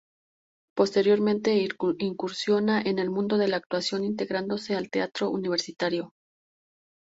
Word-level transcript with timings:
Posteriormente 0.75 1.63
incursiona 2.01 2.81
en 2.83 2.97
el 2.97 3.11
mundo 3.11 3.37
de 3.37 3.47
la 3.49 3.57
actuación, 3.57 4.03
integrándose 4.03 4.73
al 4.73 4.89
Teatro 4.89 5.29
Universitario. 5.29 6.13